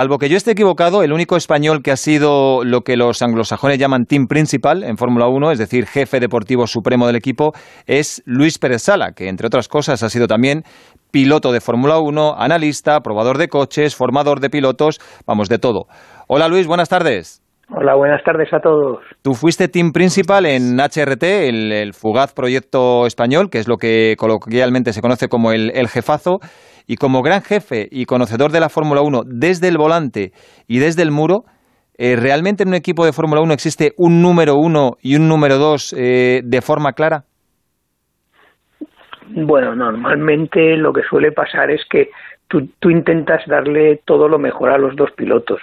[0.00, 3.78] Salvo que yo esté equivocado, el único español que ha sido lo que los anglosajones
[3.78, 7.52] llaman team principal en Fórmula 1, es decir, jefe deportivo supremo del equipo,
[7.84, 10.64] es Luis Pérez Sala, que entre otras cosas ha sido también
[11.10, 15.86] piloto de Fórmula 1, analista, probador de coches, formador de pilotos, vamos, de todo.
[16.28, 17.42] Hola Luis, buenas tardes.
[17.72, 18.98] Hola, buenas tardes a todos.
[19.22, 24.92] Tú fuiste team principal en HRT, el, fugaz proyecto español, que es lo que coloquialmente
[24.92, 26.40] se conoce como el, jefazo,
[26.88, 30.32] y como gran jefe y conocedor de la Fórmula 1 desde el volante
[30.66, 31.44] y desde el muro,
[31.96, 35.58] eh, ¿realmente en un equipo de Fórmula 1 existe un número uno y un número
[35.58, 37.22] dos eh, de forma clara?
[39.28, 42.10] Bueno, normalmente lo que suele pasar es que
[42.48, 45.60] tú, intentas darle todo lo mejor a los dos pilotos.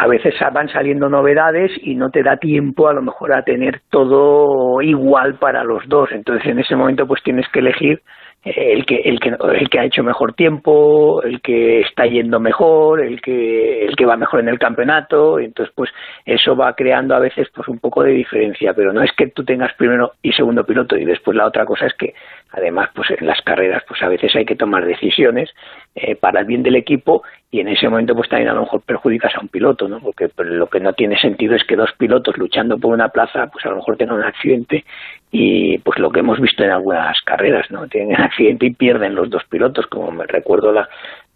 [0.00, 3.82] A veces van saliendo novedades y no te da tiempo a lo mejor a tener
[3.90, 6.10] todo igual para los dos.
[6.12, 8.00] Entonces en ese momento pues tienes que elegir
[8.42, 13.02] el que, el que el que ha hecho mejor tiempo, el que está yendo mejor,
[13.02, 15.90] el que el que va mejor en el campeonato, entonces pues
[16.24, 19.44] eso va creando a veces pues un poco de diferencia, pero no es que tú
[19.44, 22.14] tengas primero y segundo piloto y después la otra cosa es que
[22.52, 25.50] además pues en las carreras pues a veces hay que tomar decisiones
[25.94, 28.80] eh, para el bien del equipo y en ese momento pues también a lo mejor
[28.82, 30.00] perjudicas a un piloto, ¿no?
[30.00, 33.66] Porque lo que no tiene sentido es que dos pilotos luchando por una plaza pues
[33.66, 34.84] a lo mejor tengan un accidente
[35.32, 37.86] y pues lo que hemos visto en algunas carreras, ¿no?
[37.86, 40.88] Tienen accidente y pierden los dos pilotos, como me recuerdo la,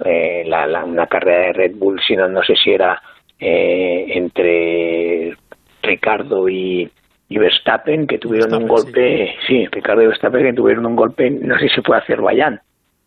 [0.04, 3.00] eh, la, una carrera de Red Bull, si no, no sé si era
[3.38, 5.36] eh, entre
[5.82, 6.90] Ricardo y,
[7.28, 9.66] y Verstappen que tuvieron un golpe, sí.
[9.66, 12.60] Ricardo y Verstappen que tuvieron un golpe, no sé si fue hacer Bayán,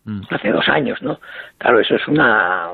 [0.04, 0.22] mm.
[0.30, 1.18] hace dos años, ¿no?
[1.58, 2.70] Claro, eso es una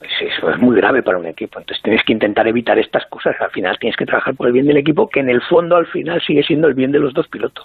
[0.00, 1.58] eso es muy grave para un equipo.
[1.58, 3.34] Entonces tienes que intentar evitar estas cosas.
[3.40, 5.86] Al final tienes que trabajar por el bien del equipo, que en el fondo al
[5.86, 7.64] final sigue siendo el bien de los dos pilotos.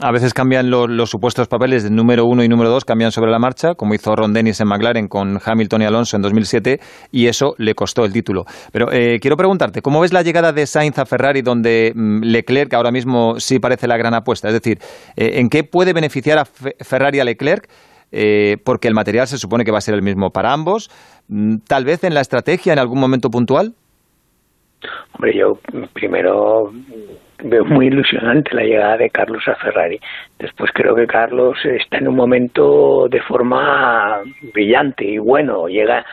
[0.00, 3.38] A veces cambian los supuestos papeles de número uno y número dos, cambian sobre la
[3.38, 6.80] marcha, como hizo Ron Dennis en McLaren con Hamilton y Alonso en 2007,
[7.12, 8.44] y eso le costó el título.
[8.72, 12.74] Pero eh, quiero preguntarte, ¿cómo ves la llegada de Sainz a Ferrari, donde mm, Leclerc
[12.74, 14.48] ahora mismo sí parece la gran apuesta?
[14.48, 14.78] Es decir,
[15.16, 17.68] eh, ¿en qué puede beneficiar a Ferrari a Leclerc?
[18.12, 20.90] Eh, porque el material se supone que va a ser el mismo para ambos.
[21.28, 23.74] Mm, tal vez en la estrategia, en algún momento puntual.
[25.14, 25.58] Hombre, yo
[25.92, 26.72] primero
[27.42, 29.98] veo muy ilusionante la llegada de Carlos a Ferrari.
[30.38, 34.20] Después creo que Carlos está en un momento de forma
[34.52, 36.04] brillante y bueno, llega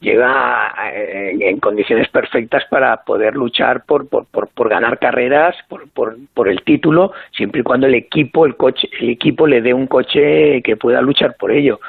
[0.00, 6.48] llega eh, en condiciones perfectas para poder luchar por, por, por, ganar carreras, por, por,
[6.48, 10.62] el título, siempre y cuando el equipo, el coche, el equipo le dé un coche
[10.62, 11.80] que pueda luchar por ello.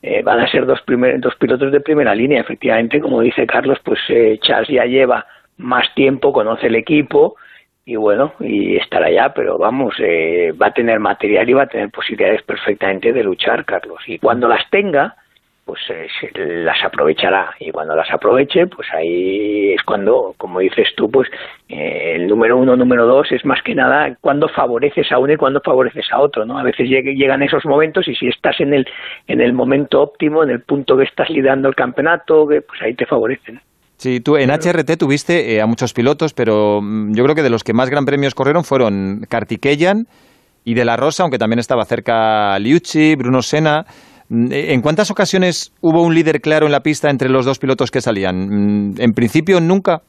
[0.00, 3.78] Eh, van a ser dos, primer, dos pilotos de primera línea, efectivamente, como dice Carlos,
[3.84, 5.26] pues eh, Charles ya lleva
[5.56, 7.34] más tiempo, conoce el equipo
[7.84, 11.68] y bueno, y estará allá, pero vamos, eh, va a tener material y va a
[11.68, 14.00] tener posibilidades perfectamente de luchar, Carlos.
[14.06, 15.16] Y cuando las tenga,
[15.68, 16.08] pues eh,
[16.64, 17.50] las aprovechará.
[17.60, 21.28] Y cuando las aproveche pues ahí es cuando como dices tú pues
[21.68, 25.36] eh, el número uno número dos es más que nada cuando favoreces a uno y
[25.36, 28.86] cuando favoreces a otro no a veces llegan esos momentos y si estás en el
[29.26, 33.04] en el momento óptimo en el punto que estás liderando el campeonato pues ahí te
[33.04, 33.60] favorecen.
[33.98, 37.50] Sí, tú en HRT tuviste eh, a muchos pilotos, pero mm, yo creo que de
[37.50, 40.06] los que más gran premios corrieron fueron Kartikeyan
[40.64, 43.84] y De La Rosa, aunque también estaba cerca Liucci, Bruno Senna.
[44.28, 47.90] Mm, ¿En cuántas ocasiones hubo un líder claro en la pista entre los dos pilotos
[47.90, 48.36] que salían?
[48.36, 50.00] Mm, ¿En principio nunca?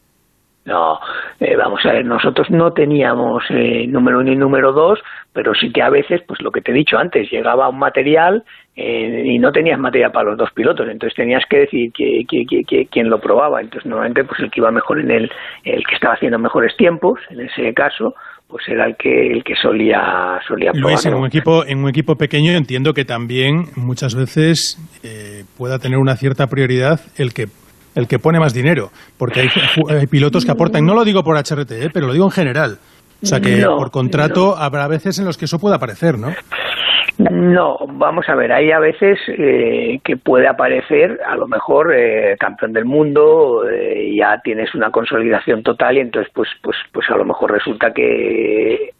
[0.65, 0.99] No,
[1.39, 4.99] eh, vamos a ver, nosotros no teníamos eh, número uno y número dos,
[5.33, 8.43] pero sí que a veces, pues lo que te he dicho antes, llegaba un material
[8.75, 13.09] eh, y no tenías material para los dos pilotos, entonces tenías que decir que, quién
[13.09, 13.61] lo probaba.
[13.61, 15.31] Entonces, normalmente, pues el que iba mejor en el,
[15.63, 18.13] el que estaba haciendo mejores tiempos, en ese caso,
[18.49, 20.91] pues era el que el que solía solía probar.
[20.91, 25.77] Luis, en un equipo en un equipo pequeño entiendo que también muchas veces eh, pueda
[25.77, 27.47] tener una cierta prioridad el que
[27.95, 31.71] el que pone más dinero, porque hay, pilotos que aportan, no lo digo por HRT,
[31.71, 32.79] eh, pero lo digo en general.
[33.21, 36.33] O sea que por contrato habrá veces en los que eso puede aparecer, ¿no?
[37.19, 42.37] No, vamos a ver, hay a veces eh, que puede aparecer, a lo mejor eh,
[42.39, 47.17] campeón del mundo, eh, ya tienes una consolidación total y entonces pues pues pues a
[47.17, 48.93] lo mejor resulta que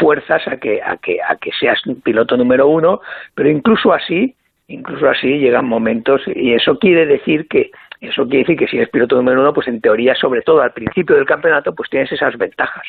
[0.00, 3.00] fuerzas a que a que a que seas piloto número uno,
[3.36, 4.34] pero incluso así,
[4.66, 7.70] incluso así llegan momentos y eso quiere decir que
[8.00, 10.72] eso quiere decir que si eres piloto número uno, pues en teoría, sobre todo al
[10.72, 12.84] principio del campeonato, pues tienes esas ventajas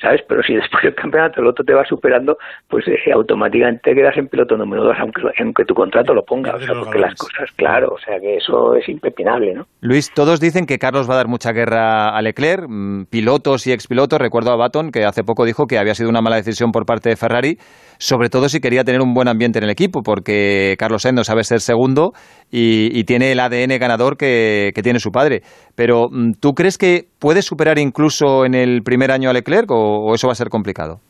[0.00, 0.20] ¿sabes?
[0.28, 2.36] Pero si después del campeonato el otro te va superando,
[2.68, 6.54] pues eh, automáticamente te quedas en piloto número dos, aunque, aunque tu contrato lo ponga,
[6.54, 9.66] o sea, porque las cosas, claro, o sea que eso es impepinable, ¿no?
[9.80, 13.72] Luis, todos dicen que Carlos va a dar mucha guerra a Leclerc, mm, pilotos y
[13.72, 16.84] expilotos, recuerdo a Baton, que hace poco dijo que había sido una mala decisión por
[16.84, 17.56] parte de Ferrari,
[17.98, 21.24] sobre todo si quería tener un buen ambiente en el equipo, porque Carlos Sainz no
[21.24, 22.12] sabe ser segundo
[22.50, 25.42] y, tiene el ADN ganador que, tiene su padre.
[25.76, 30.12] Pero, mm, ¿tú crees que puede superar incluso en el primer año a Leclerc o
[30.14, 31.00] eso va a ser complicado?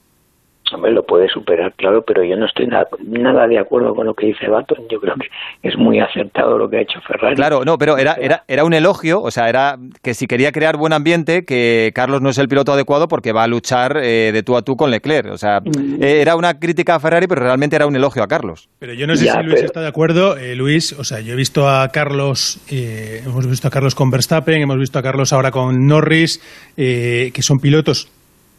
[0.72, 4.26] Hombre, lo puede superar, claro, pero yo no estoy nada, de acuerdo con lo que
[4.26, 4.88] dice Baton.
[4.90, 5.28] Yo creo que
[5.62, 7.36] es muy acertado lo que ha hecho Ferrari.
[7.36, 10.76] Claro, no, pero era, era, era un elogio, o sea, era que si quería crear
[10.76, 14.42] buen ambiente, que Carlos no es el piloto adecuado porque va a luchar eh, de
[14.42, 15.32] tú a tú con Leclerc.
[15.32, 16.02] O sea, mm.
[16.02, 18.68] eh, era una crítica a Ferrari, pero realmente era un elogio a Carlos.
[18.78, 20.36] Pero yo no sé si Luis está de acuerdo.
[20.36, 24.60] Eh, Luis, o sea, yo he visto a Carlos, hemos visto a Carlos con Verstappen,
[24.60, 26.40] hemos visto a Carlos ahora con Norris,
[26.76, 28.10] que son pilotos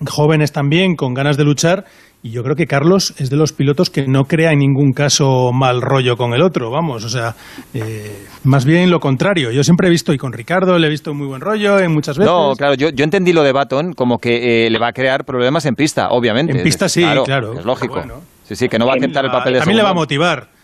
[0.06, 1.86] jóvenes también, con ganas de luchar.
[2.24, 5.52] Y yo creo que Carlos es de los pilotos que no crea en ningún caso
[5.54, 7.36] mal rollo con el otro, vamos, o sea,
[7.76, 9.52] eh, más bien lo contrario.
[9.52, 12.18] Yo siempre he visto, y con Ricardo le he visto muy buen rollo en muchas
[12.18, 12.34] veces.
[12.34, 15.26] No, claro, yo, yo entendí lo de Baton como que eh, le va a crear
[15.26, 16.58] problemas en pista, obviamente.
[16.58, 17.54] En pista sí, claro.
[17.54, 18.02] Es lógico.
[18.44, 20.57] Sí, sí, que no va a aceptar el papel de También le va a motivar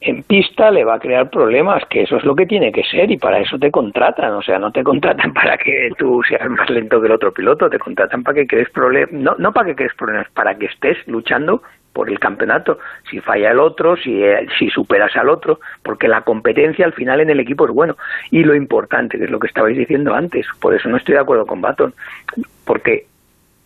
[0.00, 3.10] en pista le va a crear problemas, que eso es lo que tiene que ser
[3.10, 6.68] y para eso te contratan, o sea, no te contratan para que tú seas más
[6.68, 9.76] lento que el otro piloto, te contratan para que crees problemas, no, no para que
[9.76, 11.62] crees problemas, para que estés luchando
[11.96, 12.78] por el campeonato,
[13.10, 17.20] si falla el otro, si, eh, si superas al otro, porque la competencia al final
[17.20, 17.96] en el equipo es bueno.
[18.30, 21.22] Y lo importante, que es lo que estabais diciendo antes, por eso no estoy de
[21.22, 21.94] acuerdo con Baton,
[22.66, 23.06] porque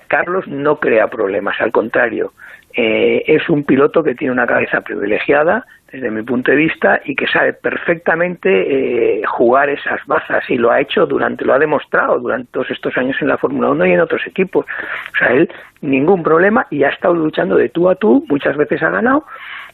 [0.07, 2.33] Carlos no crea problemas, al contrario,
[2.73, 7.15] eh, es un piloto que tiene una cabeza privilegiada, desde mi punto de vista, y
[7.15, 12.19] que sabe perfectamente eh, jugar esas bazas, y lo ha hecho durante, lo ha demostrado
[12.19, 14.67] durante todos estos años en la Fórmula 1 y en otros equipos.
[15.15, 15.51] O sea, él
[15.81, 19.25] ningún problema y ha estado luchando de tú a tú, muchas veces ha ganado,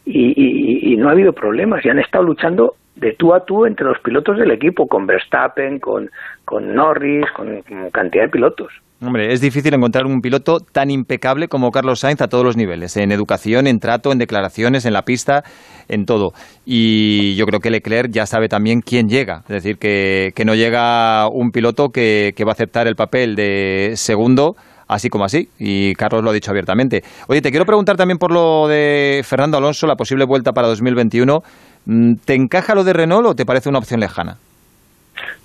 [0.04, 3.86] y, y no ha habido problemas, y han estado luchando de tú a tú entre
[3.86, 6.10] los pilotos del equipo, con Verstappen, con,
[6.44, 7.62] con Norris, con
[7.92, 8.72] cantidad de pilotos.
[9.02, 12.96] Hombre, es difícil encontrar un piloto tan impecable como Carlos Sainz a todos los niveles,
[12.96, 15.42] en educación, en trato, en declaraciones, en la pista,
[15.86, 16.32] en todo.
[16.64, 21.28] Y yo creo que Leclerc ya sabe también quién llega, es decir, que, no llega
[21.28, 24.54] un piloto que, va a aceptar el papel de segundo
[24.88, 27.02] así como así, y Carlos lo ha dicho abiertamente.
[27.28, 31.40] Oye, te quiero preguntar también por lo de Fernando Alonso, la posible vuelta para 2021.
[31.86, 34.34] Mm, ¿Te encaja lo de Renault o te parece una opción lejana?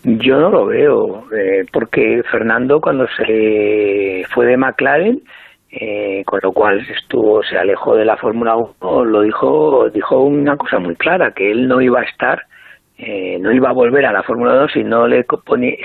[0.04, 5.22] Yo no lo veo, eh, porque Fernando cuando se fue de McLaren,
[5.72, 10.58] eh, con lo cual estuvo, se alejó de la Fórmula 1, lo dijo, dijo una
[10.58, 12.42] cosa muy clara, que él no iba a estar,
[12.98, 15.24] eh, no iba a volver a la Fórmula 2 si no, le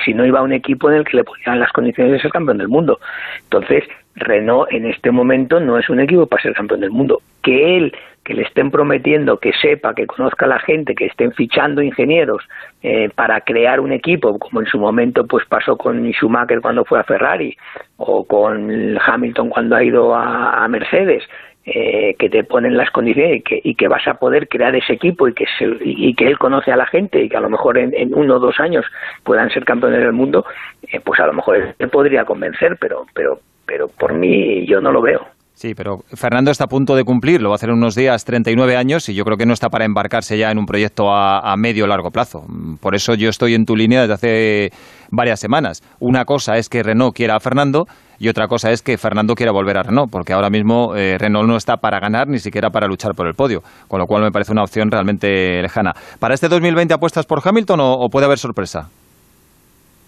[0.04, 2.30] si no iba a un equipo en el que le ponían las condiciones de ser
[2.30, 2.98] campeón del mundo.
[3.44, 3.84] Entonces,
[4.16, 7.20] Renault en este momento no es un equipo para ser campeón del mundo.
[7.42, 7.92] Que él
[8.26, 12.42] que le estén prometiendo que sepa, que conozca a la gente, que estén fichando ingenieros
[12.82, 16.98] eh, para crear un equipo, como en su momento pues pasó con Schumacher cuando fue
[16.98, 17.56] a Ferrari
[17.98, 21.22] o con Hamilton cuando ha ido a, Mercedes,
[21.64, 24.94] eh, que te ponen las condiciones y que, y que, vas a poder crear ese
[24.94, 25.44] equipo y que,
[25.80, 28.40] y que él conoce a la gente y que a lo mejor en, uno o
[28.40, 28.84] dos años
[29.22, 30.44] puedan ser campeones del mundo,
[30.90, 34.92] eh, pues a lo mejor te podría convencer, pero, pero, pero por mí yo no
[34.92, 35.36] lo veo.
[35.56, 38.76] Sí, pero Fernando está a punto de cumplir, lo va a hacer unos días, 39
[38.76, 41.84] años, y yo creo que no está para embarcarse ya en un proyecto a, medio
[41.84, 42.42] o largo plazo.
[42.78, 44.70] Por eso yo estoy en tu línea desde hace
[45.10, 45.82] varias semanas.
[45.98, 47.86] Una cosa es que Renault quiera a Fernando
[48.18, 51.48] y otra cosa es que Fernando quiera volver a Renault, porque ahora mismo eh, Renault
[51.48, 54.30] no está para ganar ni siquiera para luchar por el podio, con lo cual me
[54.30, 55.94] parece una opción realmente lejana.
[56.18, 58.90] ¿Para este 2020 apuestas por Hamilton o puede haber sorpresa?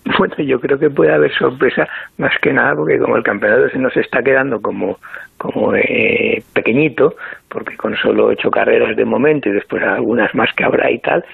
[0.18, 1.86] Bueno, yo creo que puede haber sorpresa
[2.16, 4.98] más que nada porque como el campeonato se nos está quedando como,
[5.36, 7.14] como eh, pequeñito,
[7.48, 11.24] porque con solo ocho carreras de momento y después algunas más que habrá y tal,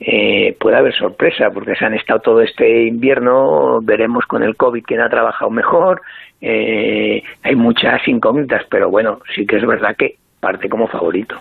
[0.00, 4.82] eh, puede haber sorpresa porque se han estado todo este invierno, veremos con el COVID
[4.84, 6.02] quién ha trabajado mejor,
[6.40, 11.36] eh, hay muchas incógnitas, pero bueno, sí que es verdad que parte como favorito.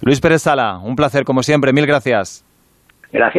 [0.00, 2.44] Luis Pérez Sala, un placer como siempre, mil gracias.
[3.10, 3.36] Gracias